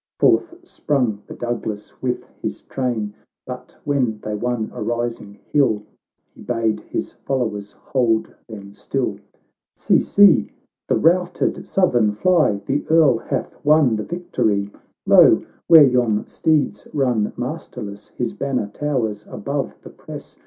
[0.19, 3.13] "—Forth sprung the Douglas with his train;
[3.45, 5.83] But, when they won a rising hill,
[6.33, 9.19] He bade his followers hold them still.
[9.75, 10.53] —"See, see!
[10.87, 12.59] the routed Southern fly!
[12.65, 14.71] The Earl hath won the victory.
[15.05, 15.45] Lo!
[15.67, 20.35] where yon steeds run masterless, His banner towers above the press.